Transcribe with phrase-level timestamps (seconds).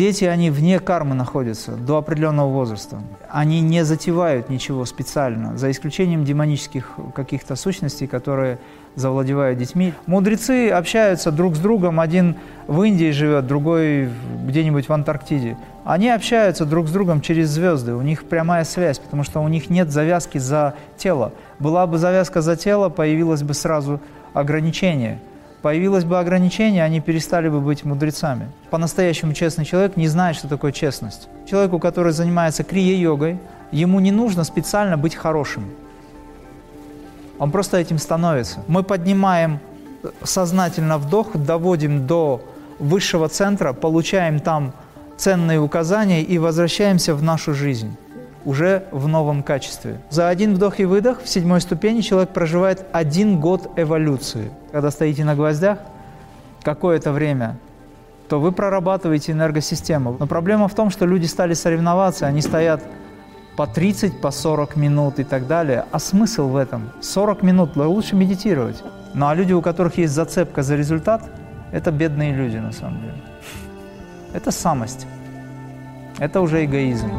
[0.00, 3.02] Дети, они вне кармы находятся до определенного возраста.
[3.28, 8.58] Они не затевают ничего специально, за исключением демонических каких-то сущностей, которые
[8.94, 9.92] завладевают детьми.
[10.06, 12.36] Мудрецы общаются друг с другом, один
[12.66, 14.08] в Индии живет, другой
[14.46, 15.58] где-нибудь в Антарктиде.
[15.84, 19.68] Они общаются друг с другом через звезды, у них прямая связь, потому что у них
[19.68, 21.34] нет завязки за тело.
[21.58, 24.00] Была бы завязка за тело, появилось бы сразу
[24.32, 25.18] ограничение–
[25.62, 28.48] появилось бы ограничение, они перестали бы быть мудрецами.
[28.70, 31.28] По-настоящему честный человек не знает, что такое честность.
[31.48, 33.38] Человеку, который занимается крия-йогой,
[33.72, 35.64] ему не нужно специально быть хорошим.
[37.38, 38.60] Он просто этим становится.
[38.68, 39.60] Мы поднимаем
[40.22, 42.42] сознательно вдох, доводим до
[42.78, 44.72] высшего центра, получаем там
[45.16, 47.96] ценные указания и возвращаемся в нашу жизнь
[48.44, 50.00] уже в новом качестве.
[50.10, 54.50] За один вдох и выдох в седьмой ступени человек проживает один год эволюции.
[54.72, 55.78] Когда стоите на гвоздях
[56.62, 57.58] какое-то время,
[58.28, 60.16] то вы прорабатываете энергосистему.
[60.18, 62.82] Но проблема в том, что люди стали соревноваться, они стоят
[63.56, 65.84] по 30, по 40 минут и так далее.
[65.90, 66.92] А смысл в этом?
[67.00, 68.82] 40 минут лучше медитировать.
[69.14, 71.28] Ну а люди, у которых есть зацепка за результат,
[71.72, 73.22] это бедные люди на самом деле.
[74.32, 75.06] Это самость.
[76.18, 77.10] Это уже эгоизм.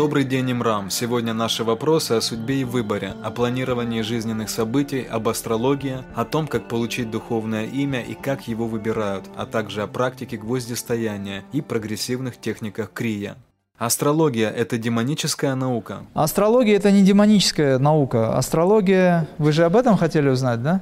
[0.00, 0.88] Добрый день, Имрам.
[0.88, 6.46] Сегодня наши вопросы о судьбе и выборе, о планировании жизненных событий, об астрологии, о том,
[6.46, 12.40] как получить духовное имя и как его выбирают, а также о практике гвоздистояния и прогрессивных
[12.40, 13.36] техниках крия.
[13.76, 16.06] Астрология– это демоническая наука?
[16.14, 18.38] Астрология– это не демоническая наука.
[18.38, 19.28] Астрология…
[19.36, 20.80] Вы же об этом хотели узнать, да?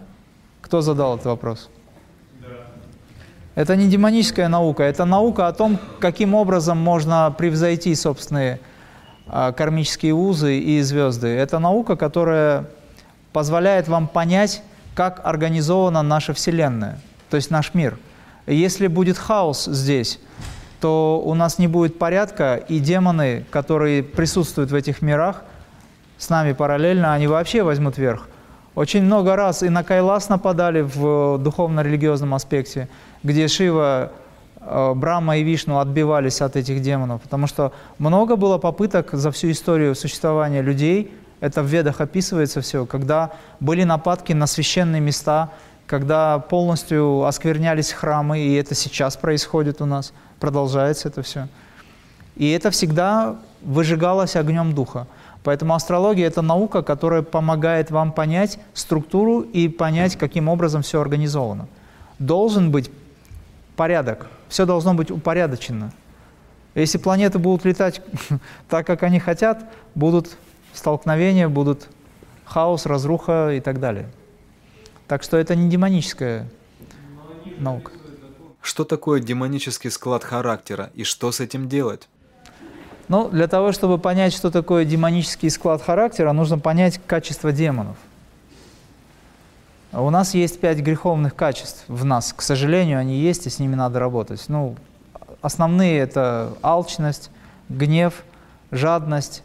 [0.61, 1.71] Кто задал этот вопрос?
[3.57, 8.61] Это не демоническая наука, это наука о том, каким образом можно превзойти собственные
[9.31, 11.29] кармические узы и звезды.
[11.29, 12.67] Это наука, которая
[13.33, 14.63] позволяет вам понять,
[14.95, 16.99] как организована наша Вселенная,
[17.31, 17.99] то есть наш мир.
[18.47, 20.19] Если будет хаос здесь,
[20.81, 25.43] то у нас не будет порядка, и демоны, которые присутствуют в этих мирах,
[26.17, 28.29] с нами параллельно, они вообще возьмут верх.
[28.75, 32.89] Очень много раз и на Кайлас нападали в духовно-религиозном аспекте,
[33.23, 34.13] где Шива
[34.61, 39.95] Брама и Вишну отбивались от этих демонов, потому что много было попыток за всю историю
[39.95, 43.31] существования людей, это в Ведах описывается все, когда
[43.61, 45.51] были нападки на священные места,
[45.87, 51.49] когда полностью осквернялись храмы, и это сейчас происходит у нас, продолжается это все.
[52.35, 55.07] И это всегда выжигалось огнем духа.
[55.45, 61.69] Поэтому астрология– это наука, которая помогает вам понять структуру и понять, каким образом все организовано.
[62.19, 62.91] Должен быть
[63.77, 65.93] порядок– все должно быть упорядочено.
[66.75, 68.01] Если планеты будут летать
[68.69, 69.65] так, как они хотят,
[69.95, 70.37] будут
[70.73, 71.89] столкновения, будут
[72.45, 74.09] хаос, разруха и так далее.
[75.07, 76.49] Так что это не демоническая
[77.59, 77.93] наука.
[78.61, 82.09] Что такое демонический склад характера и что с этим делать?
[83.09, 87.97] Ну, для того, чтобы понять, что такое демонический склад характера, нужно понять качество демонов.
[89.93, 92.35] У нас есть пять греховных качеств в нас.
[92.35, 94.45] К сожалению, они есть, и с ними надо работать.
[94.49, 94.77] Ну,
[95.41, 97.31] основные– это алчность,
[97.71, 98.25] гнев,
[98.71, 99.43] жадность,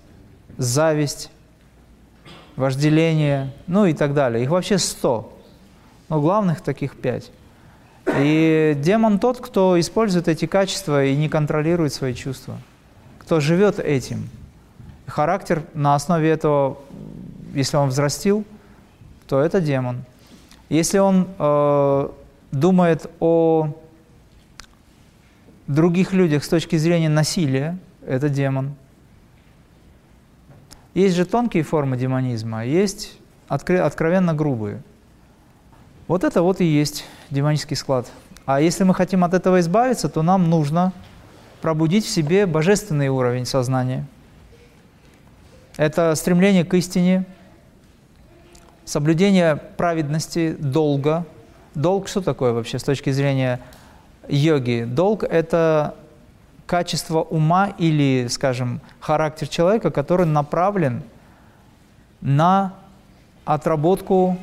[0.58, 1.32] зависть,
[2.58, 4.44] вожделение, ну и так далее.
[4.44, 5.34] Их вообще сто.
[6.10, 7.32] Но главных таких пять.
[8.18, 12.58] И демон тот, кто использует эти качества и не контролирует свои чувства.
[13.20, 14.30] Кто живет этим.
[15.08, 16.78] Характер на основе этого,
[17.54, 18.44] если он взрастил,
[19.28, 20.04] то это демон.
[20.74, 22.10] Если он э,
[22.52, 23.76] думает о
[25.68, 28.74] других людях с точки зрения насилия, это демон.
[30.96, 34.82] Есть же тонкие формы демонизма, есть откровенно грубые.
[36.08, 38.10] Вот это вот и есть демонический склад.
[38.48, 40.92] А если мы хотим от этого избавиться, то нам нужно
[41.62, 44.08] пробудить в себе божественный уровень сознания.
[45.78, 47.26] Это стремление к истине,
[48.86, 51.26] соблюдение праведности, долга.
[51.76, 53.60] Долг что такое вообще с точки зрения
[54.28, 54.86] йоги?
[54.88, 55.96] Долг– это
[56.66, 61.04] качество ума или, скажем, характер человека, который направлен
[62.22, 62.74] на
[63.46, 64.38] отработку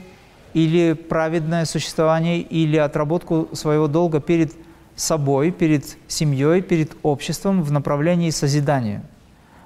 [0.52, 4.52] или праведное существование, или отработку своего долга перед
[4.96, 9.02] собой, перед семьей, перед обществом в направлении созидания.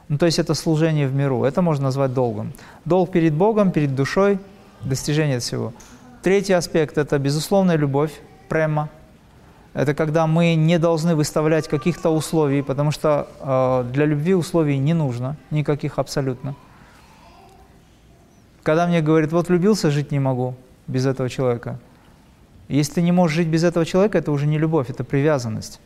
[0.09, 2.53] Ну, то есть это служение в миру, это можно назвать долгом.
[2.85, 4.39] Долг перед Богом, перед душой–
[4.85, 5.73] достижения всего.
[6.23, 8.13] Третий аспект– это безусловная любовь,
[8.49, 8.89] према.
[9.75, 14.95] Это когда мы не должны выставлять каких-то условий, потому что э, для любви условий не
[14.95, 16.55] нужно, никаких абсолютно.
[18.63, 20.55] Когда мне говорят, вот влюбился, жить не могу
[20.87, 21.79] без этого человека.
[22.69, 25.81] Если ты не можешь жить без этого человека, это уже не любовь, это привязанность.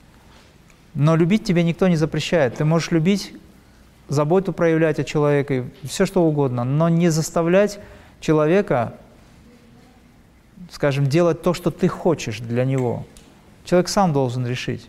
[0.94, 2.56] Но любить тебе никто не запрещает.
[2.56, 3.34] Ты можешь любить,
[4.08, 7.80] заботу проявлять о человеке, все что угодно, но не заставлять
[8.20, 8.94] человека,
[10.70, 13.06] скажем, делать то, что ты хочешь для него.
[13.64, 14.88] Человек сам должен решить.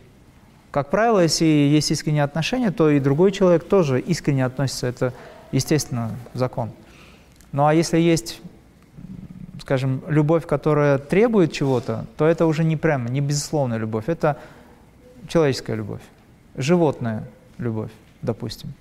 [0.70, 4.86] Как правило, если есть искренние отношения, то и другой человек тоже искренне относится.
[4.86, 5.12] Это,
[5.52, 6.70] естественно, закон.
[7.52, 8.40] Ну а если есть,
[9.60, 14.04] скажем, любовь, которая требует чего-то, то это уже не прямо, не безусловная любовь.
[14.06, 14.38] Это
[15.26, 16.02] человеческая любовь,
[16.56, 17.28] животная
[17.58, 17.90] любовь,
[18.22, 18.72] допустим.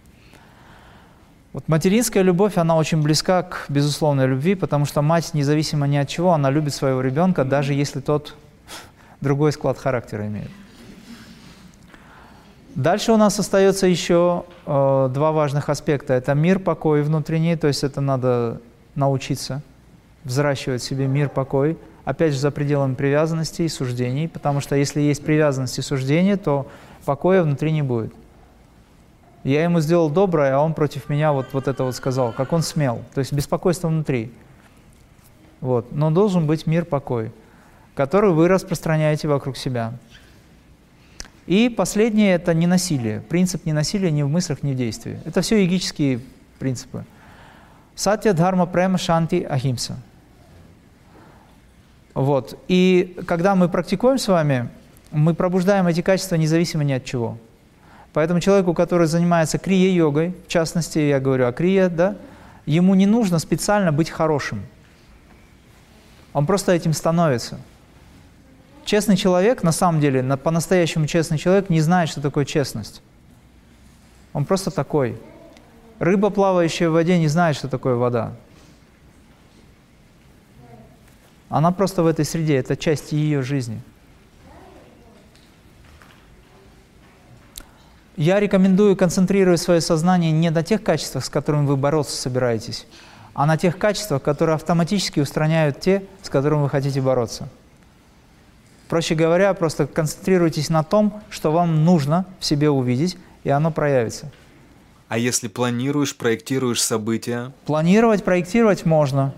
[1.52, 6.08] Вот материнская любовь, она очень близка к безусловной любви, потому что мать, независимо ни от
[6.08, 8.36] чего, она любит своего ребенка, даже если тот
[9.22, 10.52] другой склад характера имеет.
[12.76, 16.14] Дальше у нас остается еще э, два важных аспекта.
[16.14, 18.62] Это мир, покой внутренний, то есть это надо
[18.94, 19.64] научиться
[20.24, 25.02] взращивать в себе мир, покой, опять же за пределами привязанности и суждений, потому что если
[25.02, 26.68] есть привязанность и суждение, то
[27.06, 28.14] покоя внутри не будет.
[29.44, 32.62] Я ему сделал доброе, а он против меня вот, вот это вот сказал, как он
[32.62, 33.02] смел.
[33.14, 34.34] То есть беспокойство внутри.
[35.62, 35.92] Вот.
[35.92, 37.32] Но должен быть мир, покой,
[37.96, 39.94] который вы распространяете вокруг себя.
[41.48, 43.22] И последнее– это ненасилие.
[43.22, 45.20] Принцип ненасилия ни в мыслях, ни в действии.
[45.26, 46.20] Это все йогические
[46.60, 47.06] принципы.
[47.96, 49.98] Сатья, дхарма, према, шанти, ахимса.
[52.14, 52.58] Вот.
[52.68, 54.70] И когда мы практикуем с вами,
[55.12, 57.38] мы пробуждаем эти качества независимо ни от чего.
[58.14, 62.16] Поэтому человеку, который занимается крия-йогой, в частности, я говорю о крия, да,
[62.66, 64.64] ему не нужно специально быть хорошим.
[66.34, 67.60] Он просто этим становится.
[68.86, 73.02] Честный человек, на самом деле, по-настоящему честный человек не знает, что такое честность.
[74.34, 75.18] Он просто такой.
[76.00, 78.34] Рыба, плавающая в воде, не знает, что такое вода.
[81.50, 83.82] Она просто в этой среде, это часть ее жизни.
[88.20, 92.86] Я рекомендую концентрировать свое сознание не на тех качествах, с которыми вы бороться собираетесь,
[93.34, 97.48] а на тех качествах, которые автоматически устраняют те, с которыми вы хотите бороться.
[98.90, 104.30] Проще говоря, просто концентрируйтесь на том, что вам нужно в себе увидеть, и оно проявится.
[105.08, 107.54] А если планируешь, проектируешь события?
[107.66, 109.34] Планировать, проектировать можно,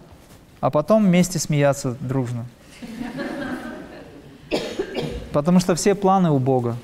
[0.60, 2.48] а потом вместе смеяться дружно.
[5.32, 6.78] Потому что все планы у Бога.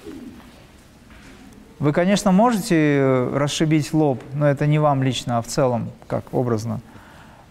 [1.79, 6.81] Вы, конечно, можете расшибить лоб, но это не вам лично, а в целом, как образно.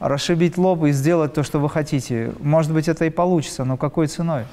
[0.00, 2.32] Расшибить лоб и сделать то, что вы хотите.
[2.40, 4.44] Может быть, это и получится, но какой ценой?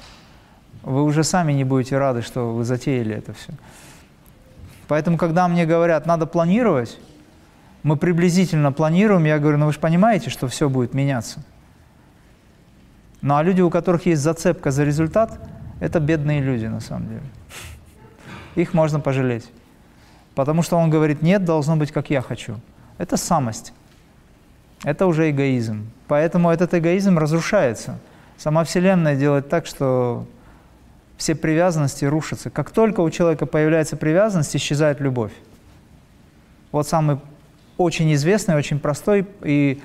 [0.84, 3.52] вы уже сами не будете рады, что вы затеяли это все.
[4.86, 6.98] Поэтому, когда мне говорят, надо планировать,
[7.82, 11.42] мы приблизительно планируем, я говорю, ну вы же понимаете, что все будет меняться.
[13.22, 15.40] Ну а люди, у которых есть зацепка за результат,
[15.80, 17.22] это бедные люди на самом деле.
[18.54, 19.50] Их можно пожалеть.
[20.34, 22.56] Потому что он говорит, нет, должно быть, как я хочу.
[22.98, 23.72] Это самость.
[24.84, 25.86] Это уже эгоизм.
[26.08, 27.98] Поэтому этот эгоизм разрушается.
[28.36, 30.26] Сама Вселенная делает так, что
[31.16, 32.50] все привязанности рушатся.
[32.50, 35.32] Как только у человека появляется привязанность, исчезает любовь.
[36.72, 37.18] Вот самый
[37.76, 39.80] очень известный, очень простой и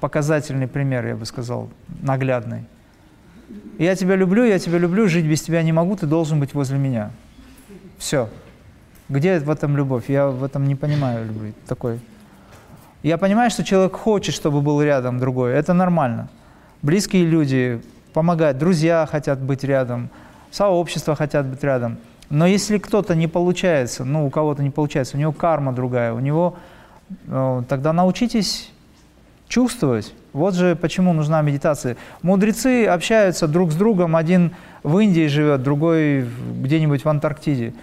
[0.00, 1.70] показательный пример, я бы сказал,
[2.02, 2.64] наглядный.
[3.78, 6.78] Я тебя люблю, я тебя люблю, жить без тебя не могу, ты должен быть возле
[6.78, 7.10] меня.
[7.98, 8.28] Все.
[9.08, 10.04] Где в этом любовь?
[10.08, 12.00] Я в этом не понимаю любви такой.
[13.02, 15.52] Я понимаю, что человек хочет, чтобы был рядом другой.
[15.52, 16.28] Это нормально.
[16.82, 17.82] Близкие люди
[18.12, 20.10] помогают, друзья хотят быть рядом–
[20.52, 21.96] сообщества хотят быть рядом.
[22.30, 26.20] Но если кто-то не получается, ну, у кого-то не получается, у него карма другая, у
[26.20, 26.56] него,
[27.26, 28.70] э, тогда научитесь
[29.48, 30.14] чувствовать.
[30.32, 31.96] Вот же почему нужна медитация.
[32.22, 36.26] Мудрецы общаются друг с другом, один в Индии живет, другой
[36.60, 37.74] где-нибудь в Антарктиде.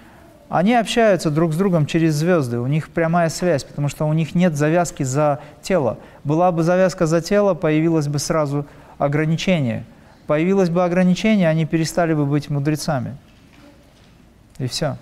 [0.50, 4.36] Они общаются друг с другом через звезды, у них прямая связь, потому что у них
[4.36, 6.00] нет завязки за тело.
[6.24, 8.66] Была бы завязка за тело, появилось бы сразу
[8.98, 9.86] ограничение–
[10.30, 13.18] появилось бы ограничение, они перестали бы быть мудрецами.
[14.60, 14.96] И все.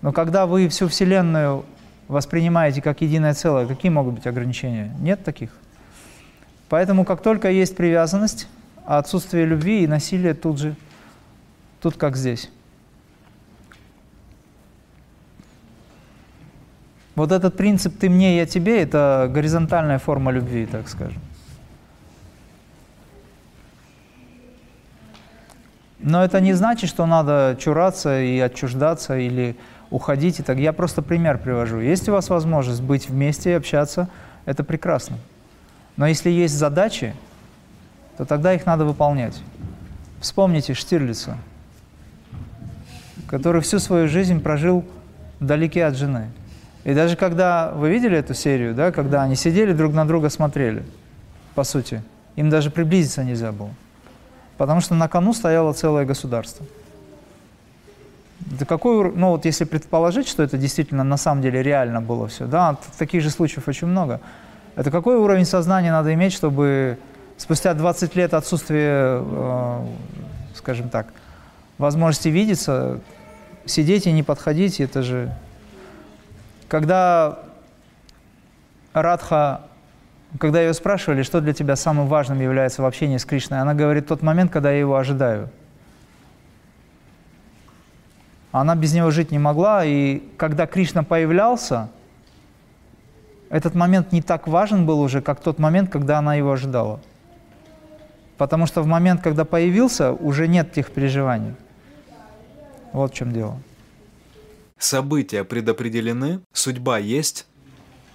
[0.00, 1.66] Но когда вы всю Вселенную
[2.08, 4.90] воспринимаете как единое целое, какие могут быть ограничения?
[5.00, 5.50] Нет таких.
[6.70, 8.48] Поэтому как только есть привязанность,
[8.86, 10.76] отсутствие любви и насилия тут же,
[11.82, 12.50] тут как здесь.
[17.14, 21.20] Вот этот принцип «ты мне, я тебе»— это горизонтальная форма любви, так скажем.
[26.00, 29.56] Но это не значит, что надо чураться и отчуждаться или
[29.90, 30.58] уходить и так.
[30.58, 31.78] Я просто пример привожу.
[31.78, 34.08] Есть у вас возможность быть вместе и общаться,
[34.44, 35.16] это прекрасно.
[35.96, 37.14] Но если есть задачи,
[38.16, 39.40] то тогда их надо выполнять.
[40.20, 41.38] Вспомните Штирлица,
[43.28, 44.84] который всю свою жизнь прожил
[45.38, 46.30] вдалеке от жены.
[46.84, 50.84] И даже когда вы видели эту серию, да, когда они сидели друг на друга смотрели,
[51.54, 52.02] по сути,
[52.36, 53.70] им даже приблизиться нельзя было.
[54.58, 56.66] Потому что на кону стояло целое государство.
[58.40, 62.46] Да какой, ну вот если предположить, что это действительно на самом деле реально было все,
[62.46, 64.20] да, таких же случаев очень много,
[64.76, 66.98] это какой уровень сознания надо иметь, чтобы
[67.38, 69.86] спустя 20 лет отсутствия, э,
[70.54, 71.06] скажем так,
[71.78, 73.00] возможности видеться,
[73.64, 75.32] сидеть и не подходить, это же...
[76.74, 77.38] Когда
[78.92, 79.60] Радха,
[80.40, 84.08] когда ее спрашивали, что для тебя самым важным является в общении с Кришной, она говорит,
[84.08, 85.50] тот момент, когда я его ожидаю.
[88.50, 91.90] Она без него жить не могла, и когда Кришна появлялся,
[93.50, 96.98] этот момент не так важен был уже, как тот момент, когда она его ожидала.
[98.36, 101.54] Потому что в момент, когда появился, уже нет тех переживаний.
[102.92, 103.60] Вот в чем дело.
[104.84, 107.46] События предопределены, судьба есть?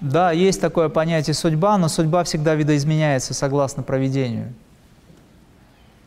[0.01, 4.53] Да, есть такое понятие судьба, но судьба всегда видоизменяется согласно проведению.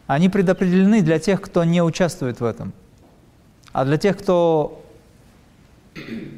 [0.07, 2.73] Они предопределены для тех, кто не участвует в этом.
[3.73, 4.85] А для тех, кто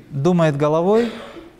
[0.08, 1.12] думает головой,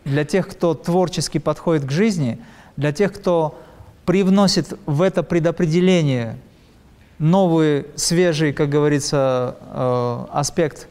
[0.03, 2.39] для тех, кто творчески подходит к жизни,
[2.77, 3.61] для тех, кто
[4.07, 6.35] привносит в это предопределение
[7.19, 10.87] новый, свежий, как говорится, э, аспект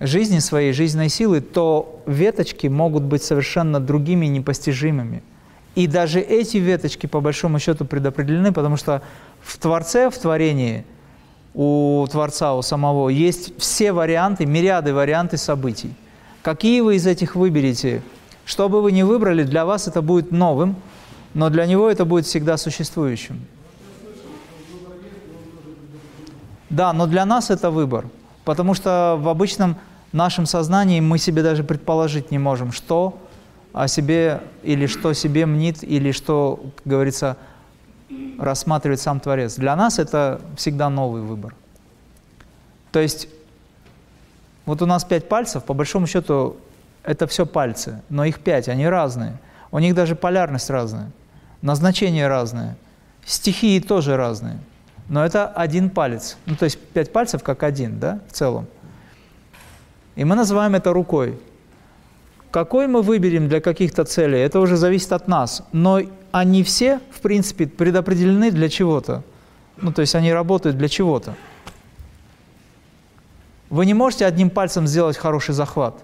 [0.00, 5.22] жизни своей, жизненной силы, то веточки могут быть совершенно другими, непостижимыми.
[5.74, 9.02] И даже эти веточки, по большому счету, предопределены, потому что
[9.42, 10.84] в Творце, в творении,
[11.54, 15.94] у Творца, у самого, есть все варианты, мириады варианты событий.
[16.42, 18.02] Какие вы из этих выберете?
[18.44, 20.76] Что бы вы ни выбрали, для вас это будет новым–
[21.34, 23.44] но для него это будет всегда существующим.
[26.70, 28.06] Да, но для нас это выбор,
[28.44, 29.76] потому что в обычном
[30.12, 33.18] нашем сознании мы себе даже предположить не можем, что
[33.72, 37.36] о себе или что себе мнит, или что, как говорится,
[38.38, 39.56] рассматривает сам Творец.
[39.56, 41.54] Для нас это всегда новый выбор.
[42.92, 43.28] То есть
[44.66, 46.56] вот у нас пять пальцев, по большому счету,
[47.02, 49.38] это все пальцы, но их пять, они разные.
[49.70, 51.10] У них даже полярность разная
[51.64, 52.76] назначение разное,
[53.24, 54.58] стихии тоже разные.
[55.08, 56.36] Но это один палец.
[56.46, 58.66] Ну, то есть пять пальцев как один, да, в целом.
[60.16, 61.38] И мы называем это рукой.
[62.50, 65.62] Какой мы выберем для каких-то целей, это уже зависит от нас.
[65.72, 69.22] Но они все, в принципе, предопределены для чего-то.
[69.76, 71.34] Ну, то есть они работают для чего-то.
[73.70, 75.96] Вы не можете одним пальцем сделать хороший захват.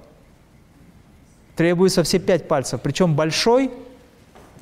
[1.55, 2.81] Требуется все пять пальцев.
[2.83, 3.71] Причем большой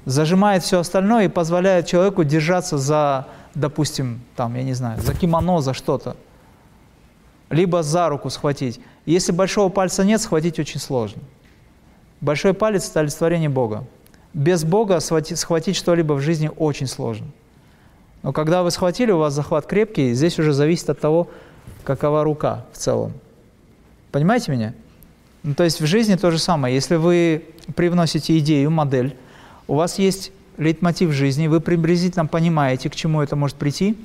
[0.04, 3.26] зажимает все остальное и позволяет человеку держаться за,
[3.58, 6.16] допустим, там, я не знаю, за кимоно, за что-то.
[7.50, 8.80] Либо за руку схватить.
[9.06, 11.22] Если большого пальца нет, схватить очень сложно.
[12.20, 13.84] Большой палец– это олицетворение Бога.
[14.34, 17.26] Без Бога схватить, что-либо в жизни очень сложно.
[18.22, 21.28] Но когда вы схватили, у вас захват крепкий, здесь уже зависит от того,
[21.84, 23.12] какова рука в целом.
[24.12, 24.74] Понимаете меня?
[25.42, 26.74] Ну, то есть в жизни то же самое.
[26.74, 27.44] Если вы
[27.76, 29.16] привносите идею, модель,
[29.66, 33.96] у вас есть лейтмотив жизни, вы приблизительно понимаете, к чему это может прийти.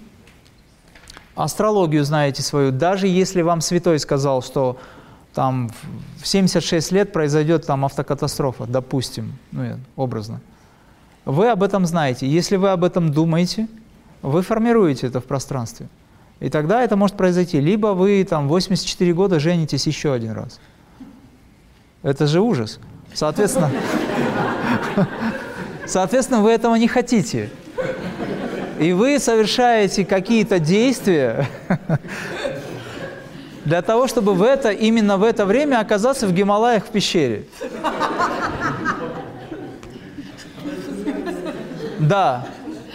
[1.35, 2.71] Астрологию знаете свою.
[2.71, 4.77] Даже если вам святой сказал, что
[5.33, 5.71] там
[6.21, 10.41] в 76 лет произойдет там автокатастрофа, допустим, ну, образно.
[11.25, 12.27] Вы об этом знаете.
[12.27, 13.67] Если вы об этом думаете,
[14.21, 15.87] вы формируете это в пространстве.
[16.39, 17.59] И тогда это может произойти.
[17.59, 20.59] Либо вы там 84 года женитесь еще один раз.
[22.03, 22.79] Это же ужас.
[23.13, 23.71] Соответственно,
[25.85, 27.49] Соответственно, вы этого не хотите.
[28.79, 31.47] И вы совершаете какие-то действия
[33.65, 37.45] для того, чтобы в это, именно в это время оказаться в Гималаях в пещере.
[41.99, 42.45] Да.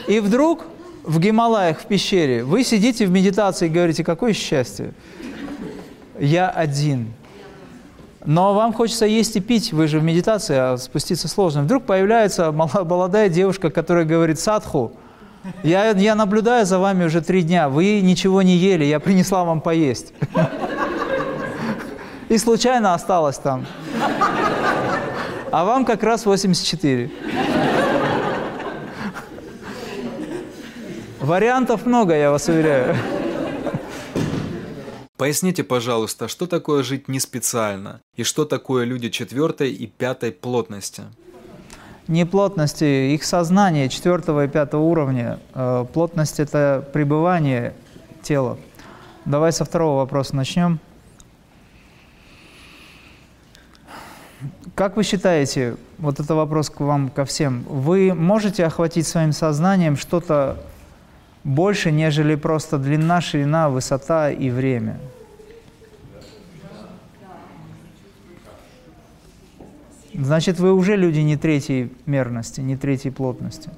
[0.07, 0.67] И вдруг
[1.05, 4.93] в Гималаях в пещере вы сидите в медитации и говорите, какое счастье.
[6.19, 7.15] Я один.
[8.29, 11.63] Но вам хочется есть и пить, вы же в медитации, а спуститься сложно.
[11.63, 14.93] Вдруг появляется молодая девушка, которая говорит «Садху,
[15.63, 19.63] я, я наблюдаю за вами уже три дня, вы ничего не ели, я принесла вам
[19.63, 20.13] поесть».
[22.29, 23.65] И случайно осталась там.
[25.51, 27.11] А вам как раз 84.
[31.21, 32.95] Вариантов много, я вас уверяю.
[35.19, 41.03] Поясните, пожалуйста, что такое жить не специально и что такое люди четвертой и пятой плотности?
[42.09, 45.39] не плотности, их сознание четвертого и пятого уровня.
[45.55, 47.75] Э, плотность– это пребывание
[48.23, 48.59] тела.
[49.27, 50.81] Давай со второго вопроса начнем.
[54.75, 59.97] Как вы считаете, вот это вопрос к вам, ко всем, вы можете охватить своим сознанием
[59.97, 60.57] что-то
[61.45, 64.99] больше, нежели просто длина, ширина, высота и время?
[70.15, 73.71] Значит, вы уже люди не третьей мерности, не третьей плотности.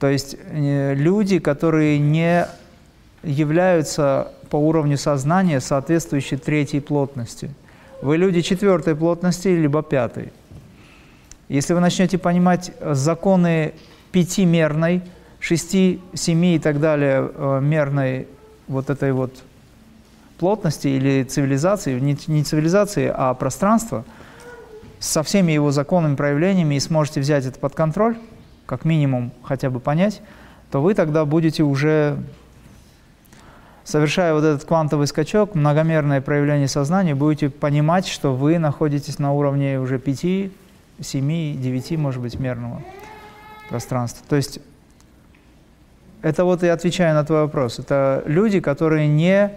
[0.00, 2.46] То есть э, люди, которые не
[3.22, 7.50] являются по уровню сознания соответствующей третьей плотности.
[8.02, 10.32] Вы люди четвертой плотности, либо пятой.
[11.48, 13.74] Если вы начнете понимать законы
[14.12, 15.02] пятимерной,
[15.44, 18.26] шести, семи и так далее э, мерной
[18.66, 19.42] вот этой вот
[20.38, 24.04] плотности или цивилизации, не цивилизации, а пространства–
[25.04, 28.16] со всеми его законами, проявлениями и сможете взять это под контроль,
[28.64, 30.22] как минимум хотя бы понять,
[30.70, 32.16] то вы тогда будете уже,
[33.84, 39.78] совершая вот этот квантовый скачок, многомерное проявление сознания, будете понимать, что вы находитесь на уровне
[39.78, 40.50] уже 5,
[41.00, 42.80] 7, 9, может быть, мерного
[43.68, 44.24] пространства.
[44.26, 44.58] То есть
[46.24, 47.78] это вот и отвечаю на твой вопрос.
[47.78, 49.50] Это люди, которые не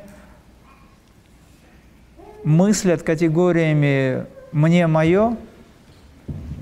[2.43, 5.38] мыслят категориями мне мое,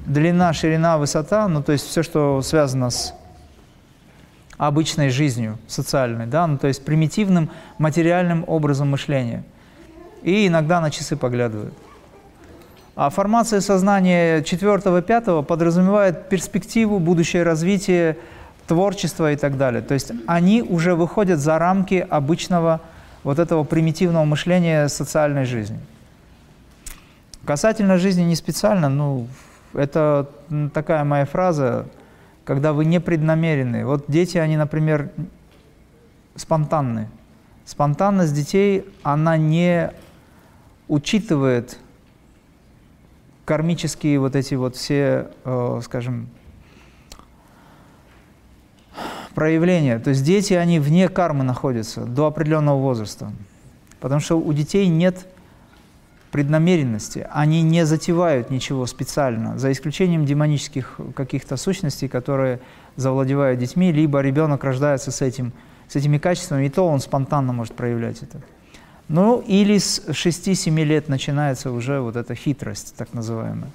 [0.05, 3.15] длина, ширина, высота, ну то есть все, что связано с
[4.59, 9.43] обычной жизнью, социальной, да, ну то есть примитивным материальным образом мышления.
[10.21, 11.73] И иногда на часы поглядывают.
[12.95, 18.17] А формация сознания четвертого, пятого подразумевает перспективу, будущее развитие,
[18.67, 19.81] творчество и так далее.
[19.81, 22.81] То есть они уже выходят за рамки обычного
[23.23, 25.79] вот этого примитивного мышления социальной жизни.
[27.45, 29.27] Касательно жизни не специально, ну,
[29.73, 30.29] это
[30.73, 31.85] такая моя фраза,
[32.43, 33.85] когда вы непреднамеренны.
[33.85, 35.09] Вот дети, они, например,
[36.35, 37.09] спонтанны.
[37.65, 39.91] Спонтанность детей, она не
[40.87, 41.77] учитывает
[43.45, 46.29] кармические вот эти вот все, э, скажем,
[49.35, 49.99] проявления.
[49.99, 53.31] То есть дети, они вне кармы находятся до определенного возраста.
[53.99, 55.27] Потому что у детей нет
[56.31, 57.27] преднамеренности.
[57.31, 62.59] Они не затевают ничего специально, за исключением демонических каких-то сущностей, которые
[62.97, 65.53] завладевают детьми, либо ребенок рождается с, этим,
[65.87, 68.41] с этими качествами, и то он спонтанно может проявлять это.
[69.07, 73.69] Ну, или с 6-7 лет начинается уже вот эта хитрость, так называемая.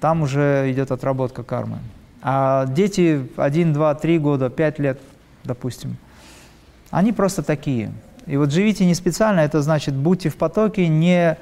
[0.00, 1.78] Там уже идет отработка кармы.
[2.28, 5.00] А дети 1, 2, 3 года, 5 лет,
[5.44, 5.96] допустим,
[6.90, 7.92] они просто такие.
[8.26, 11.38] И вот живите не специально, это значит, будьте в потоке, не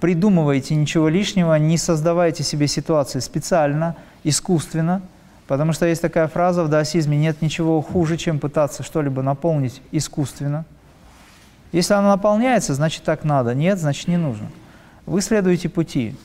[0.00, 3.94] придумывайте ничего лишнего, не создавайте себе ситуации специально,
[4.24, 5.02] искусственно,
[5.46, 10.64] потому что есть такая фраза в даосизме, нет ничего хуже, чем пытаться что-либо наполнить искусственно.
[11.70, 14.48] Если она наполняется, значит так надо, нет, значит не нужно.
[15.06, 16.16] Вы следуете пути,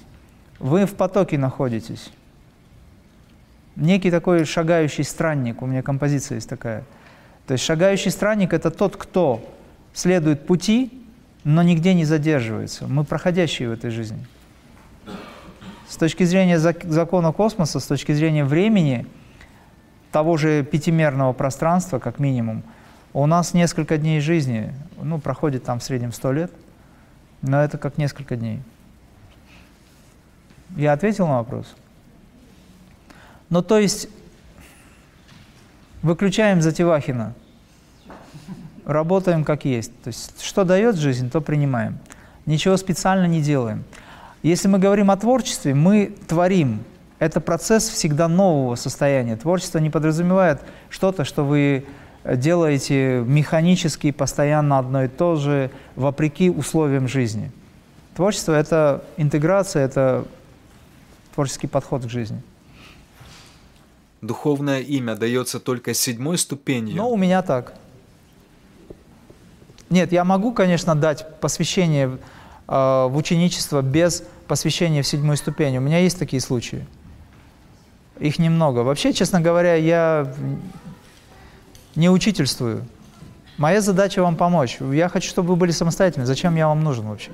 [0.58, 2.10] вы в потоке находитесь.
[3.80, 6.84] Некий такой шагающий странник, у меня композиция есть такая.
[7.48, 9.42] То есть шагающий странник– это тот, кто
[9.94, 11.02] следует пути,
[11.46, 12.88] но нигде не задерживается.
[12.88, 14.28] Мы проходящие в этой жизни.
[15.88, 19.08] С точки зрения закона космоса, с точки зрения времени,
[20.12, 22.64] того же пятимерного пространства, как минимум,
[23.14, 26.52] у нас несколько дней жизни, ну, проходит там в среднем сто лет,
[27.42, 28.60] но это как несколько дней.
[30.76, 31.74] Я ответил на вопрос?
[33.50, 34.08] Ну, то есть,
[36.02, 37.34] выключаем Затевахина–
[38.90, 39.92] работаем как есть.
[40.02, 42.00] То есть что дает жизнь, то принимаем.
[42.46, 43.84] Ничего специально не делаем.
[44.42, 46.80] Если мы говорим о творчестве, мы творим.
[47.20, 49.36] Это процесс всегда нового состояния.
[49.36, 51.86] Творчество не подразумевает что-то, что вы
[52.24, 57.52] делаете механически, постоянно одно и то же, вопреки условиям жизни.
[58.16, 60.26] Творчество– это интеграция, это
[61.36, 62.42] творческий подход к жизни.
[64.22, 66.98] Духовное имя дается только седьмой ступенью?
[66.98, 67.74] Ну, у меня так.
[69.90, 72.18] Нет, я могу, конечно, дать посвящение
[72.68, 75.78] э, в ученичество без посвящения в седьмую ступень.
[75.78, 76.86] У меня есть такие случаи.
[78.20, 78.80] Их немного.
[78.80, 80.34] Вообще, честно говоря, я
[81.96, 82.86] не учительствую.
[83.58, 84.78] Моя задача вам помочь.
[84.80, 86.26] Я хочу, чтобы вы были самостоятельны.
[86.26, 87.32] Зачем я вам нужен вообще?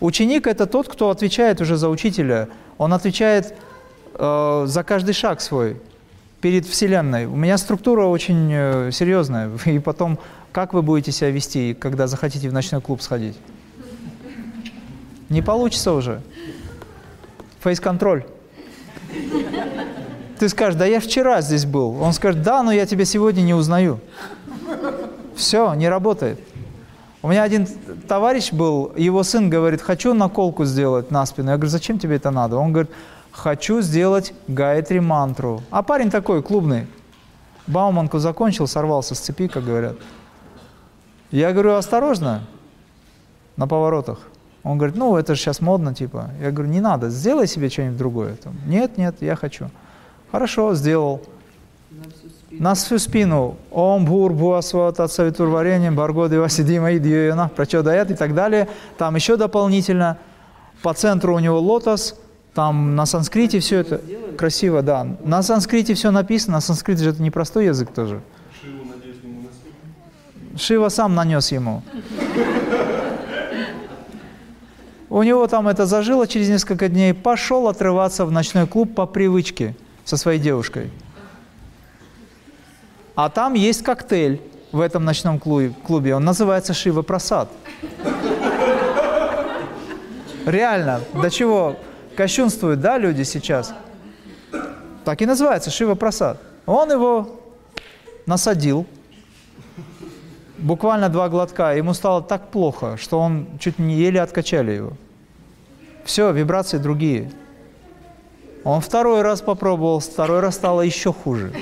[0.00, 2.48] Ученик– это тот, кто отвечает уже за учителя.
[2.76, 3.54] Он отвечает
[4.14, 5.76] э, за каждый шаг свой
[6.40, 7.26] перед Вселенной.
[7.26, 9.50] У меня структура очень э, серьезная.
[9.64, 10.18] И потом
[10.52, 13.36] как вы будете себя вести, когда захотите в ночной клуб сходить?
[15.28, 16.22] Не получится уже.
[17.60, 18.24] Фейс-контроль.
[20.38, 22.00] Ты скажешь, да я вчера здесь был.
[22.00, 24.00] Он скажет, да, но я тебя сегодня не узнаю.
[25.36, 26.40] Все, не работает.
[27.20, 27.66] У меня один
[28.06, 31.50] товарищ был, его сын говорит, хочу наколку сделать на спину.
[31.50, 32.56] Я говорю, зачем тебе это надо?
[32.56, 32.92] Он говорит,
[33.38, 35.62] хочу сделать гайетри мантру.
[35.70, 36.86] А парень такой, клубный.
[37.66, 39.96] Бауманку закончил, сорвался с цепи, как говорят.
[41.30, 42.42] Я говорю, осторожно,
[43.56, 44.18] на поворотах.
[44.64, 46.30] Он говорит, ну, это же сейчас модно, типа.
[46.40, 48.34] Я говорю, не надо, сделай себе что-нибудь другое.
[48.36, 49.70] Там, нет, нет, я хочу.
[50.32, 51.22] Хорошо, сделал.
[52.50, 53.56] На всю спину.
[53.70, 58.68] Ом бур буасват от савитур вареньем, барго девасидима и дьюена, прочодаят и так далее.
[58.96, 60.18] Там еще дополнительно.
[60.82, 62.14] По центру у него лотос,
[62.58, 64.00] там на санскрите все это
[64.36, 65.06] красиво, да.
[65.22, 68.20] На санскрите все написано, на санскрите же это непростой язык тоже.
[70.56, 71.84] Шива сам нанес ему.
[75.08, 79.76] У него там это зажило через несколько дней, пошел отрываться в ночной клуб по привычке
[80.04, 80.90] со своей девушкой.
[83.14, 84.40] А там есть коктейль
[84.72, 87.48] в этом ночном клубе, он называется Шива Прасад.
[90.44, 91.76] Реально, до чего
[92.18, 93.72] кощунствуют, да, люди сейчас?
[95.04, 96.42] Так и называется Шива Прасад.
[96.66, 97.38] Он его
[98.26, 98.86] насадил,
[100.58, 104.92] буквально два глотка, ему стало так плохо, что он чуть не еле откачали его.
[106.04, 107.30] Все, вибрации другие.
[108.64, 111.52] Он второй раз попробовал, второй раз стало еще хуже.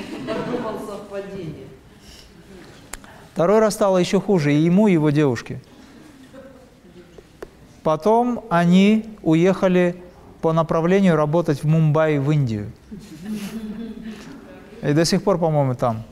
[3.34, 5.60] Второй раз стало еще хуже и ему, и его девушке.
[7.82, 10.02] Потом они уехали
[10.46, 12.70] по направлению работать в Мумбаи, в Индию.
[14.80, 16.04] И до сих пор, по-моему, там.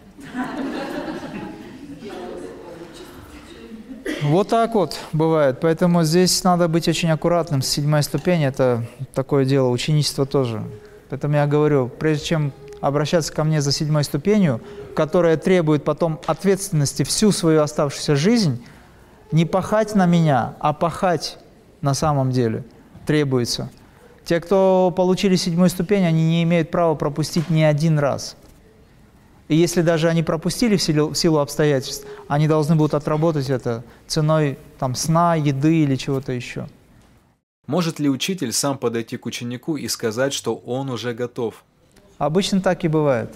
[4.23, 5.61] Вот так вот бывает.
[5.61, 7.63] Поэтому здесь надо быть очень аккуратным.
[7.63, 8.83] Седьмая ступень– это
[9.15, 10.65] такое дело, ученичество тоже.
[11.11, 14.61] Поэтому я говорю, прежде чем обращаться ко мне за седьмой ступенью,
[14.97, 18.65] которая требует потом ответственности всю свою оставшуюся жизнь,
[19.31, 21.39] не пахать на меня, а пахать
[21.83, 22.65] на самом деле
[23.07, 23.71] требуется.
[24.25, 28.37] Те, кто получили седьмую ступень, они не имеют права пропустить ни один раз–
[29.49, 33.85] и если даже они пропустили в силу, в силу обстоятельств, они должны будут отработать это
[34.07, 36.67] ценой там, сна, еды или чего-то еще.
[37.67, 41.65] Может ли учитель сам подойти к ученику и сказать, что он уже готов?
[42.19, 43.35] Обычно так и бывает.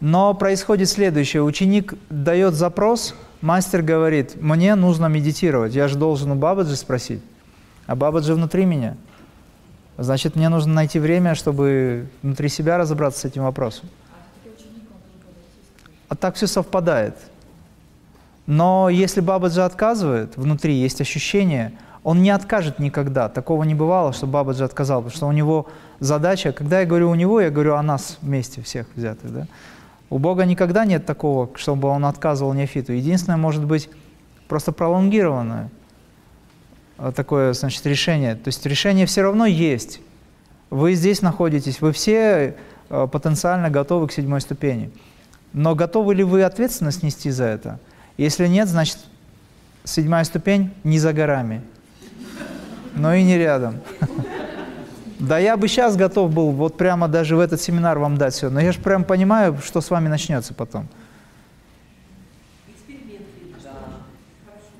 [0.00, 1.42] Но происходит следующее.
[1.42, 5.74] Ученик дает запрос, мастер говорит, мне нужно медитировать.
[5.74, 7.22] Я же должен у Бабаджи спросить.
[7.86, 8.96] А Бабаджи внутри меня.
[9.98, 13.88] Значит, мне нужно найти время, чтобы внутри себя разобраться с этим вопросом
[16.14, 17.16] а так все совпадает.
[18.46, 21.72] Но если Бабаджи отказывает, внутри есть ощущение,
[22.04, 23.28] он не откажет никогда.
[23.28, 25.66] Такого не бывало, что Бабаджи отказал, потому что у него
[25.98, 29.32] задача, когда я говорю у него, я говорю о нас вместе всех взятых.
[29.32, 29.46] Да?
[30.08, 32.92] У Бога никогда нет такого, чтобы он отказывал неофиту.
[32.92, 33.90] Единственное, может быть,
[34.46, 35.68] просто пролонгированное
[37.14, 38.34] такое, значит, решение.
[38.34, 40.00] То есть решение все равно есть.
[40.70, 42.56] Вы здесь находитесь, вы все
[42.88, 44.90] э, потенциально готовы к седьмой ступени.
[45.52, 47.78] Но готовы ли вы ответственность нести за это?
[48.16, 48.98] Если нет, значит,
[49.84, 51.62] седьмая ступень не за горами,
[52.94, 53.80] но и не рядом.
[55.20, 58.50] Да я бы сейчас готов был вот прямо даже в этот семинар вам дать все,
[58.50, 60.86] но я же прям понимаю, что с вами начнется потом.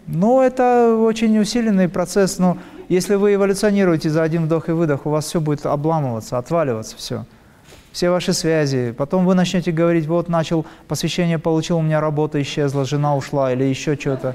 [0.06, 5.10] Ну, это очень усиленный процесс, но если вы эволюционируете за один вдох и выдох, у
[5.10, 7.24] вас все будет обламываться, отваливаться, все
[7.94, 8.92] все ваши связи.
[8.92, 13.62] Потом вы начнете говорить, вот начал, посвящение получил, у меня работа исчезла, жена ушла или
[13.62, 14.34] еще что-то.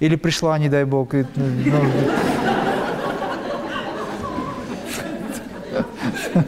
[0.00, 1.14] Или пришла, не дай бог.
[1.14, 1.46] И, ну,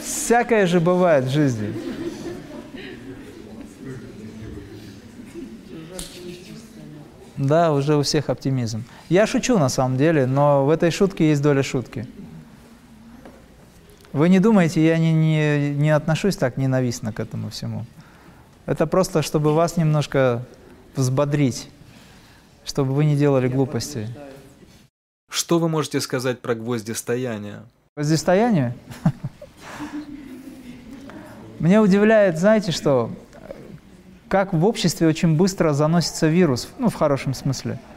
[0.00, 1.74] Всякое же бывает в жизни.
[7.40, 8.84] Да, уже у всех оптимизм.
[9.08, 12.06] Я шучу на самом деле, но в этой шутке есть доля шутки.
[14.12, 17.86] Вы не думайте, я не, не, не отношусь так ненавистно к этому всему.
[18.66, 20.44] Это просто, чтобы вас немножко
[20.96, 21.70] взбодрить,
[22.66, 24.08] чтобы вы не делали глупостей.
[25.30, 27.62] Что вы можете сказать про гвоздистояние?
[27.96, 28.76] Гвоздистояние?
[31.58, 33.10] Мне удивляет, знаете что,
[34.30, 37.78] как в обществе очень быстро заносится вирус, ну, в хорошем смысле–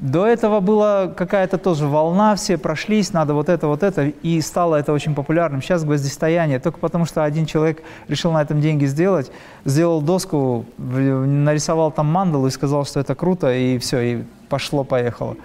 [0.00, 4.76] до этого была какая-то тоже волна, все прошлись, надо вот это, вот это, и стало
[4.76, 5.62] это очень популярным.
[5.62, 9.30] Сейчас гвоздистояние, только потому что один человек решил на этом деньги сделать,
[9.64, 15.36] сделал доску, нарисовал там мандалу и сказал, что это круто, и все, и пошло-поехало.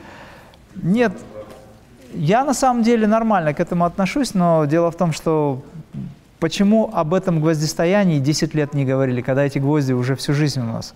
[0.76, 1.14] Нет,
[2.14, 5.62] Я на самом деле нормально к этому отношусь, но дело в том, что
[6.40, 10.66] почему об этом гвоздистоянии 10 лет не говорили, когда эти гвозди уже всю жизнь у
[10.66, 10.94] нас?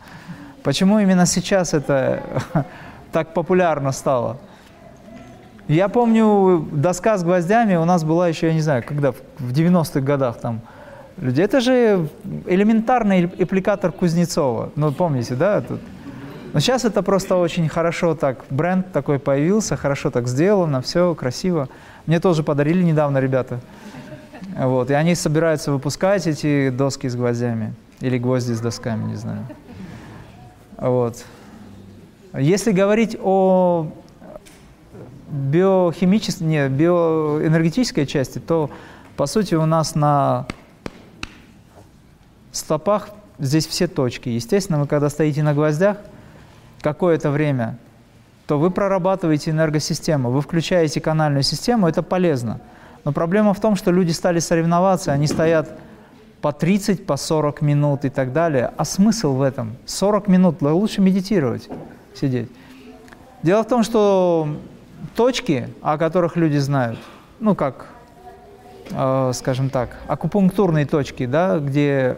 [0.64, 2.24] Почему именно сейчас это
[3.12, 4.38] так популярно стало?
[5.68, 10.02] Я помню, доска с гвоздями у нас была еще, я не знаю, когда, в 90-х
[10.02, 10.62] годах там,
[11.18, 11.42] люди.
[11.42, 12.10] Это же
[12.48, 14.72] элементарный аппликатор Кузнецова.
[14.76, 15.62] Ну, помните, да?
[15.62, 15.80] Тут.
[16.52, 21.70] Но сейчас это просто очень хорошо так, бренд такой появился, хорошо так сделано, все красиво.
[22.06, 23.60] Мне тоже подарили недавно ребята.
[24.56, 27.74] Вот, и они собираются выпускать эти доски с гвоздями.
[28.00, 29.48] Или гвозди с досками, не знаю.
[30.78, 31.24] Вот.
[32.34, 33.92] Если говорить о
[35.30, 38.70] биохимической, не, биоэнергетической части, то,
[39.16, 40.48] по сути, у нас на
[42.52, 44.30] стопах здесь все точки.
[44.30, 45.98] Естественно, вы когда стоите на гвоздях
[46.82, 47.78] какое-то время,
[48.48, 52.60] то вы прорабатываете энергосистему, вы включаете канальную систему, это полезно.
[53.04, 55.70] Но проблема в том, что люди стали соревноваться, они стоят
[56.42, 58.72] по 30, по 40 минут и так далее.
[58.78, 59.76] А смысл в этом?
[59.86, 61.70] 40 минут, лучше медитировать,
[62.16, 62.50] сидеть.
[63.44, 64.48] Дело в том, что
[65.16, 67.00] точки, о которых люди знают,
[67.40, 67.88] ну как,
[68.92, 72.18] э, скажем так, акупунктурные точки, да, где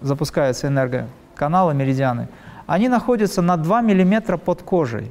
[0.00, 2.28] запускаются энергоканалы, меридианы,
[2.66, 5.10] они находятся на 2 мм под кожей.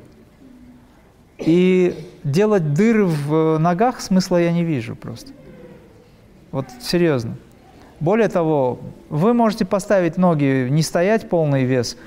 [1.38, 5.32] И делать дыры в ногах смысла я не вижу просто.
[6.52, 7.36] Вот серьезно.
[8.00, 11.98] Более того, вы можете поставить ноги, не стоять полный вес,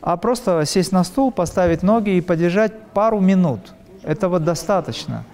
[0.00, 3.74] а просто сесть на стул, поставить ноги и подержать пару минут.
[4.02, 5.24] Этого достаточно.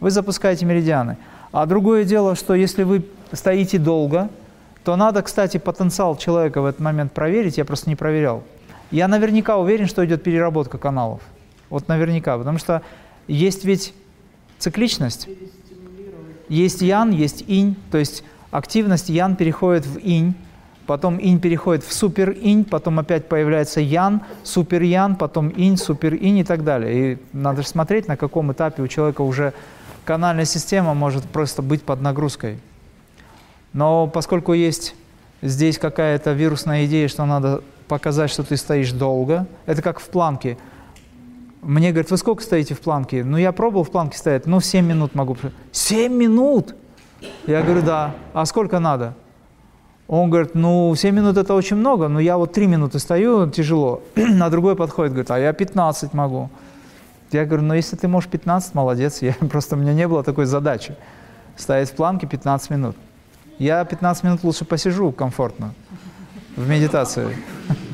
[0.00, 1.16] Вы запускаете меридианы.
[1.52, 4.28] А другое дело, что если вы стоите долго,
[4.84, 8.42] то надо, кстати, потенциал человека в этот момент проверить, я просто не проверял.
[8.90, 11.22] Я наверняка уверен, что идет переработка каналов.
[11.70, 12.82] Вот наверняка, потому что
[13.26, 13.94] есть ведь
[14.58, 15.28] цикличность.
[16.48, 20.34] Есть ян, есть инь, то есть активность ян переходит в инь,
[20.86, 26.14] потом инь переходит в супер инь, потом опять появляется ян, супер ян, потом инь, супер
[26.14, 27.14] инь и так далее.
[27.14, 29.54] И надо же смотреть, на каком этапе у человека уже
[30.04, 32.58] канальная система может просто быть под нагрузкой.
[33.72, 34.94] Но поскольку есть
[35.40, 40.58] здесь какая-то вирусная идея, что надо показать, что ты стоишь долго, это как в планке.
[41.62, 43.22] Мне говорят, вы сколько стоите в планке?
[43.22, 45.36] Ну, я пробовал в планке стоять, ну, 7 минут могу.
[45.70, 46.74] 7 минут?
[47.46, 48.16] Я говорю, да.
[48.32, 49.14] А сколько надо?
[50.08, 54.02] Он говорит, ну, 7 минут это очень много, но я вот 3 минуты стою, тяжело.
[54.40, 56.50] А другой подходит, говорит, а я 15 могу.
[57.30, 59.22] Я говорю, ну, если ты можешь 15, молодец.
[59.22, 60.96] Я, просто у меня не было такой задачи.
[61.56, 62.96] Стоять в планке 15 минут.
[63.60, 65.74] Я 15 минут лучше посижу комфортно
[66.56, 67.36] в медитации.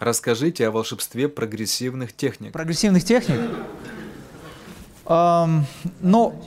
[0.00, 2.52] Расскажите о волшебстве прогрессивных техник.
[2.52, 3.38] Прогрессивных техник?
[5.04, 5.66] Эм,
[6.00, 6.42] ну,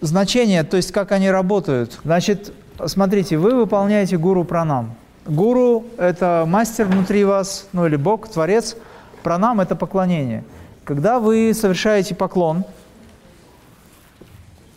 [0.00, 1.98] значение, то есть как они работают.
[2.04, 2.52] Значит,
[2.86, 4.94] смотрите, вы выполняете гуру пранам.
[5.26, 8.76] Гуру– это мастер внутри вас, ну или Бог, Творец.
[9.24, 10.44] Пранам– это поклонение.
[10.84, 12.64] Когда вы совершаете поклон,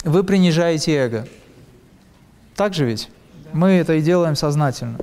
[0.04, 1.28] вы принижаете эго.
[2.56, 3.12] Так же ведь?
[3.54, 4.98] Мы это и делаем сознательно.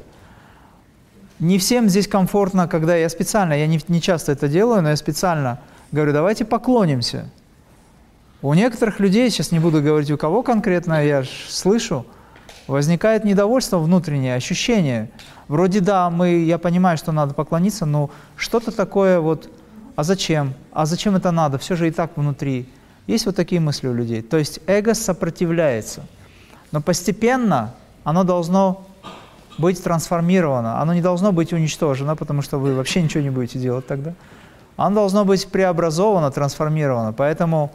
[1.43, 4.97] Не всем здесь комфортно, когда я специально, я не, не часто это делаю, но я
[4.97, 5.59] специально
[5.91, 7.29] говорю, давайте поклонимся.
[8.43, 12.07] У некоторых людей, сейчас не буду говорить у кого конкретно, я слышу,
[12.69, 15.11] возникает недовольство внутреннее, ощущение.
[15.49, 19.51] Вроде да, мы, я понимаю, что надо поклониться, но что-то такое вот,
[19.97, 20.55] а зачем?
[20.73, 21.59] А зачем это надо?
[21.59, 22.69] Все же и так внутри.
[23.09, 24.23] Есть вот такие мысли у людей.
[24.23, 26.05] То есть эго сопротивляется.
[26.71, 27.75] Но постепенно
[28.05, 28.87] оно должно
[29.59, 33.87] быть трансформировано, оно не должно быть уничтожено, потому что вы вообще ничего не будете делать
[33.87, 34.15] тогда.
[34.77, 37.13] Оно должно быть преобразовано, трансформировано.
[37.13, 37.71] Поэтому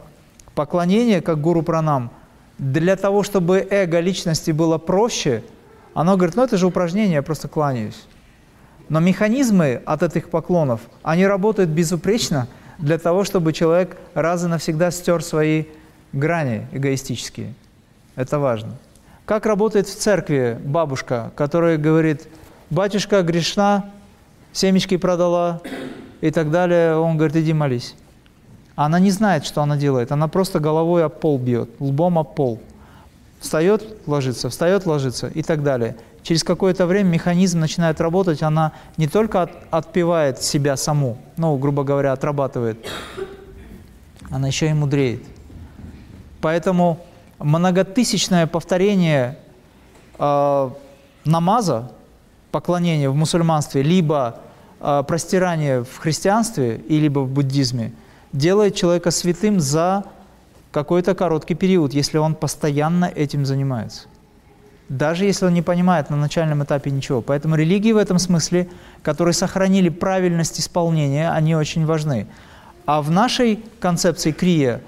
[0.54, 2.10] поклонение, как гуру пранам,
[2.58, 5.44] для того, чтобы эго личности было проще,
[5.94, 8.06] оно говорит, ну это же упражнение, я просто кланяюсь.
[8.88, 14.90] Но механизмы от этих поклонов, они работают безупречно для того, чтобы человек раз и навсегда
[14.90, 15.64] стер свои
[16.12, 17.54] грани эгоистические.
[18.16, 18.76] Это важно.
[19.28, 22.26] Как работает в церкви бабушка, которая говорит,
[22.70, 23.90] батюшка грешна,
[24.54, 25.60] семечки продала
[26.22, 26.96] и так далее.
[26.96, 27.94] Он говорит, иди молись.
[28.74, 30.12] Она не знает, что она делает.
[30.12, 32.58] Она просто головой об пол бьет, лбом об пол.
[33.38, 35.96] Встает, ложится, встает, ложится и так далее.
[36.22, 41.84] Через какое-то время механизм начинает работать, она не только от, отпивает себя саму, ну, грубо
[41.84, 42.78] говоря, отрабатывает,
[44.30, 45.22] она еще и мудреет.
[46.40, 47.04] Поэтому
[47.38, 49.38] многотысячное повторение
[50.18, 50.70] э,
[51.24, 51.92] намаза,
[52.50, 54.40] поклонения в мусульманстве, либо
[54.80, 57.92] э, простирание в христианстве, и либо в буддизме,
[58.32, 60.04] делает человека святым за
[60.72, 64.08] какой-то короткий период, если он постоянно этим занимается.
[64.88, 67.20] Даже если он не понимает на начальном этапе ничего.
[67.20, 68.68] Поэтому религии в этом смысле,
[69.02, 72.26] которые сохранили правильность исполнения, они очень важны.
[72.86, 74.80] А в нашей концепции крия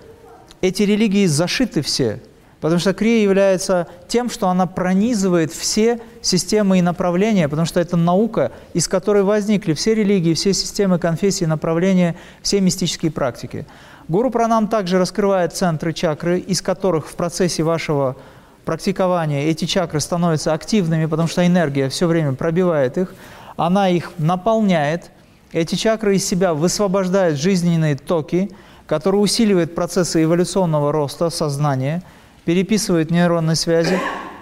[0.63, 2.23] эти религии зашиты все,
[2.61, 7.97] потому что крия является тем, что она пронизывает все системы и направления, потому что это
[7.97, 13.67] наука, из которой возникли все религии, все системы, конфессии, направления, все мистические практики.
[14.09, 18.17] Гуру Пранам также раскрывает центры чакры, из которых в процессе вашего
[18.65, 23.15] практикования эти чакры становятся активными, потому что энергия все время пробивает их,
[23.57, 25.11] она их наполняет,
[25.53, 28.51] эти чакры из себя высвобождают жизненные токи,
[28.87, 32.03] которые усиливают процессы эволюционного роста сознания,
[32.45, 33.99] переписывают нейронные связи,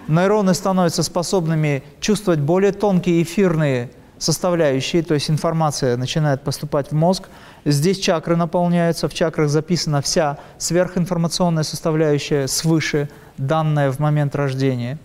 [0.07, 7.29] нейроны становятся способными чувствовать более тонкие эфирные составляющие, то есть информация начинает поступать в мозг.
[7.65, 14.97] Здесь чакры наполняются, в чакрах записана вся сверхинформационная составляющая свыше, данная в момент рождения.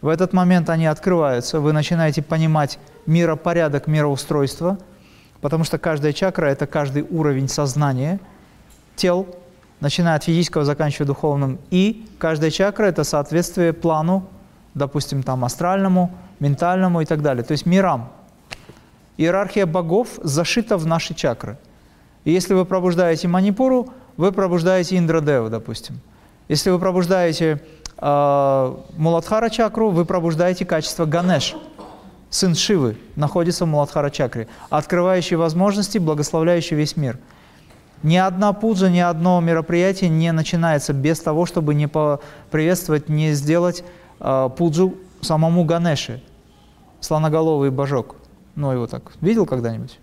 [0.00, 4.78] В этот момент они открываются, вы начинаете понимать миропорядок, мироустройство,
[5.40, 8.20] потому что каждая чакра– это каждый уровень сознания,
[8.94, 9.26] тел,
[9.80, 14.28] начиная от физического, заканчивая духовным, и каждая чакра– это соответствие плану,
[14.74, 16.10] допустим, там астральному,
[16.40, 18.10] ментальному и так далее, то есть мирам–
[19.16, 21.56] Иерархия богов зашита в наши чакры.
[22.24, 26.00] И если вы пробуждаете Манипуру, вы пробуждаете Индрадеву, допустим.
[26.48, 27.62] Если вы пробуждаете
[27.98, 31.56] э, Муладхара чакру, вы пробуждаете качество Ганеш.
[32.28, 37.18] Сын Шивы находится в Муладхара чакре, открывающий возможности, благословляющий весь мир.
[38.06, 41.88] Ни одна пуджа, ни одно мероприятие не начинается без того, чтобы не
[42.52, 43.82] приветствовать, не сделать
[44.20, 46.22] э, пуджу самому Ганеше,
[47.00, 48.14] слоноголовый божок.
[48.54, 49.98] Ну, его так видел когда-нибудь?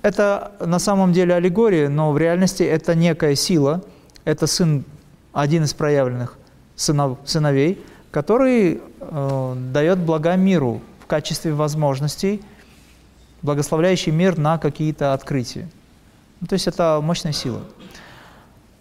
[0.00, 3.82] Это на самом деле аллегория, но в реальности это некая сила,
[4.24, 4.86] это сын,
[5.34, 6.38] один из проявленных
[6.76, 12.40] сынов, сыновей, который э, дает блага миру в качестве возможностей,
[13.42, 15.68] благословляющий мир на какие-то открытия.
[16.44, 17.62] Ну, то есть это мощная сила.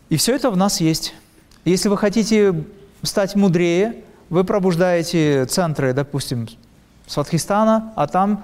[0.09, 1.13] И все это в нас есть.
[1.63, 2.65] Если вы хотите
[3.03, 6.49] стать мудрее, вы пробуждаете центры, допустим,
[7.07, 8.43] Сватхистана, а там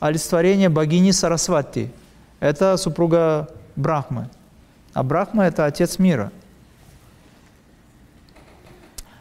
[0.00, 1.92] олицетворение богини Сарасвати.
[2.40, 4.30] Это супруга Брахмы.
[4.94, 6.32] А Брахма– это отец мира.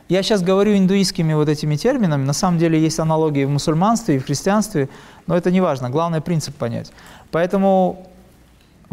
[0.09, 2.25] Я сейчас говорю индуистскими вот этими терминами.
[2.25, 4.89] На самом деле есть аналогии в мусульманстве и в христианстве,
[5.27, 5.91] но это не важно.
[5.91, 6.91] Главное– принцип понять.
[7.29, 8.09] Поэтому,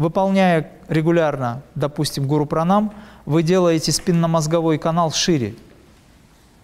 [0.03, 2.93] выполняя регулярно, допустим, гуру пранам,
[3.25, 5.55] вы делаете спинномозговой канал шире.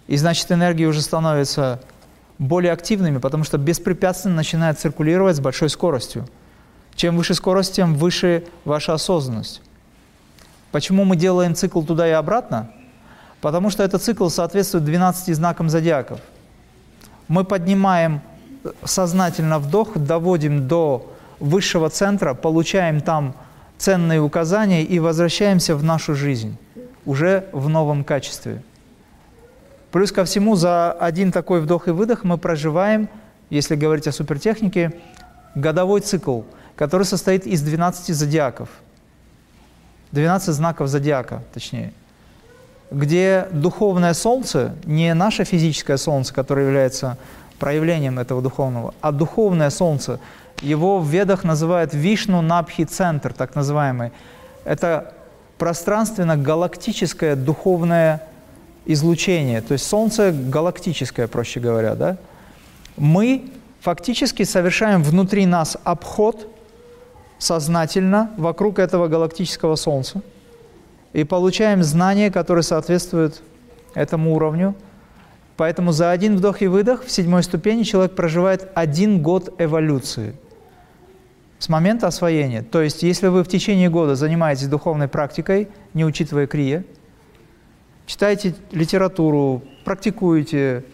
[0.07, 1.79] И значит, энергия уже становится
[2.37, 6.27] более активными, потому что беспрепятственно начинает циркулировать с большой скоростью.
[6.95, 9.61] Чем выше скорость, тем выше ваша осознанность.
[10.73, 12.71] Почему мы делаем цикл туда и обратно?
[13.39, 16.19] Потому что этот цикл соответствует 12 знакам зодиаков.
[17.29, 18.21] Мы поднимаем
[18.83, 23.35] сознательно вдох, доводим до высшего центра, получаем там
[23.77, 26.57] ценные указания и возвращаемся в нашу жизнь
[27.05, 28.61] уже в новом качестве.
[29.91, 33.09] Плюс ко всему, за один такой вдох и выдох мы проживаем,
[33.49, 34.93] если говорить о супертехнике,
[35.55, 36.41] годовой цикл,
[36.75, 38.69] который состоит из 12 зодиаков.
[40.11, 41.93] 12 знаков зодиака, точнее.
[42.91, 47.17] Где духовное солнце, не наше физическое солнце, которое является
[47.59, 50.19] проявлением этого духовного, а духовное солнце,
[50.61, 54.11] его в ведах называют Вишну Набхи Центр, так называемый.
[54.65, 55.13] Это
[55.57, 58.23] пространственно-галактическое духовное
[58.85, 62.17] излучение, то есть Солнце галактическое, проще говоря, да,
[62.97, 66.47] мы фактически совершаем внутри нас обход
[67.37, 70.21] сознательно вокруг этого галактического Солнца
[71.13, 73.41] и получаем знания, которые соответствуют
[73.93, 74.75] этому уровню.
[75.55, 80.35] Поэтому за один вдох и выдох в седьмой ступени человек проживает один год эволюции
[81.59, 82.63] с момента освоения.
[82.63, 86.85] То есть, если вы в течение года занимаетесь духовной практикой, не учитывая крия,
[88.05, 90.85] читайте литературу, практикуйте,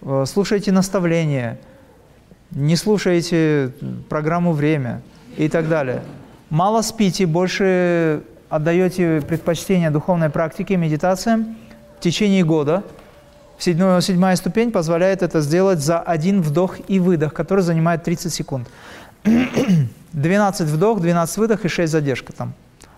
[0.00, 1.58] э, слушайте наставления,
[2.50, 3.72] не слушайте
[4.08, 5.02] программу «Время»
[5.36, 6.02] и так далее.
[6.48, 11.56] Мало спите, больше отдаете предпочтение духовной практике, медитациям
[11.98, 12.84] в течение года.
[13.58, 18.68] Седьмая, седьмая ступень позволяет это сделать за один вдох и выдох, который занимает 30 секунд.
[20.16, 22.54] 12 вдох, 12 выдох и 6 задержка там.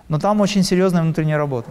[0.09, 1.71] Но там очень серьезная внутренняя работа.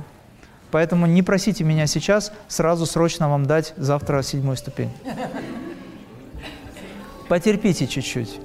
[0.72, 4.92] Поэтому не просите меня сейчас сразу срочно вам дать завтра седьмую ступень.
[7.30, 8.40] Потерпите чуть-чуть.